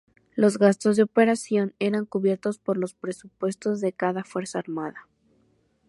[0.33, 5.07] Los gastos de operación eran cubiertos por los presupuestos de cada fuerza armada.